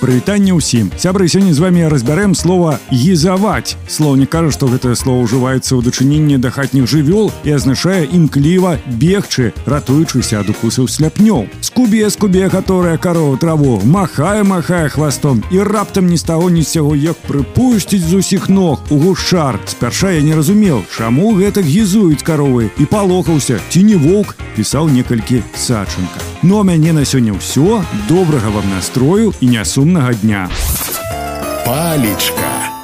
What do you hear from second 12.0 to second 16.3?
скубе которая карова траву махае махае хвастом і раптам ні з